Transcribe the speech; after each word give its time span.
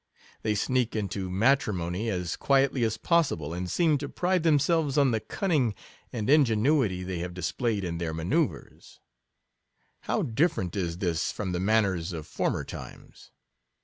They 0.41 0.55
sneak 0.55 0.95
into 0.95 1.29
matrimony 1.29 2.09
as 2.09 2.35
quiet 2.35 2.73
ly 2.73 2.81
as 2.81 2.97
possible,, 2.97 3.53
and 3.53 3.69
seem 3.69 3.99
to 3.99 4.09
pride 4.09 4.41
themselves 4.41 4.97
on 4.97 5.11
the 5.11 5.19
cunning 5.19 5.75
and 6.11 6.27
ingenuity 6.27 7.03
they 7.03 7.19
have 7.19 7.35
dis 7.35 7.51
played 7.51 7.83
in 7.83 7.99
their 7.99 8.11
manoeuvres. 8.11 8.99
How 9.99 10.23
different 10.23 10.75
is 10.75 10.97
this 10.97 11.31
from 11.31 11.51
the 11.51 11.59
manners 11.59 12.13
of 12.13 12.25
former 12.25 12.63
times 12.63 13.29